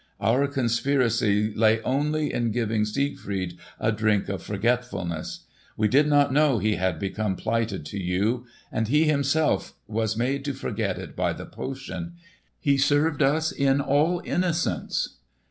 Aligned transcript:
Our 0.19 0.47
conspiracy 0.47 1.53
lay 1.53 1.79
only 1.83 2.33
in 2.33 2.49
giving 2.49 2.85
Siegfried 2.85 3.55
a 3.79 3.91
drink 3.91 4.29
of 4.29 4.41
forgetfulness. 4.41 5.41
We 5.77 5.87
did 5.87 6.07
not 6.07 6.33
know 6.33 6.57
he 6.57 6.77
had 6.77 6.97
become 6.97 7.35
plighted 7.35 7.85
to 7.85 8.01
you; 8.01 8.47
and 8.71 8.87
he 8.87 9.03
himself 9.03 9.75
was 9.85 10.17
made 10.17 10.43
to 10.45 10.53
forget 10.55 10.97
it 10.97 11.15
by 11.15 11.33
the 11.33 11.45
potion. 11.45 12.13
He 12.59 12.77
served 12.77 13.21
us 13.21 13.51
in 13.51 13.79
all 13.79 14.23
innocence." 14.25 15.17